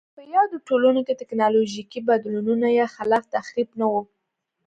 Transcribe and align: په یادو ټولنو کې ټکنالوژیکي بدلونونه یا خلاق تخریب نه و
په 0.15 0.21
یادو 0.33 0.57
ټولنو 0.67 1.01
کې 1.07 1.19
ټکنالوژیکي 1.21 1.99
بدلونونه 2.09 2.67
یا 2.79 2.87
خلاق 2.95 3.23
تخریب 3.35 3.69
نه 3.79 3.87
و 3.91 3.93